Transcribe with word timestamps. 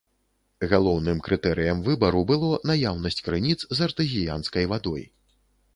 Галоўным 0.71 1.21
крытэрыем 1.27 1.83
выбару 1.89 2.23
было 2.33 2.49
наяўнасць 2.71 3.21
крыніц 3.27 3.59
з 3.75 3.87
артэзіянскай 3.91 4.65
вадой. 4.75 5.03